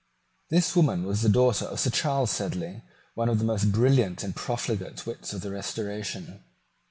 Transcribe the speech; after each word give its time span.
This 0.49 0.75
woman 0.75 1.03
was 1.05 1.21
the 1.21 1.29
daughter 1.29 1.65
of 1.65 1.79
Sir 1.79 1.91
Charles 1.91 2.31
Sedley, 2.31 2.81
one 3.13 3.29
of 3.29 3.37
the 3.37 3.45
most 3.45 3.71
brilliant 3.71 4.23
and 4.23 4.35
profligate 4.35 5.05
wits 5.05 5.31
of 5.31 5.41
the 5.41 5.51
Restoration. 5.51 6.43